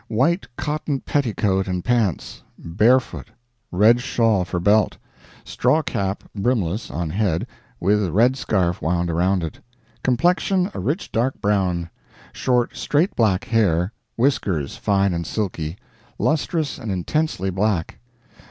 [0.07, 3.27] White cotton petticoat and pants; barefoot;
[3.71, 4.97] red shawl for belt;
[5.43, 7.45] straw cap, brimless, on head,
[7.79, 9.59] with red scarf wound around it;
[10.03, 11.91] complexion a rich dark brown;
[12.33, 15.77] short straight black hair; whiskers fine and silky;
[16.17, 17.99] lustrous and intensely black.